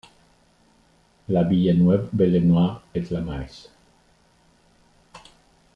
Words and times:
La 1.27 1.43
Villeneuve-Bellenoye-et-la-Maize 1.43 3.69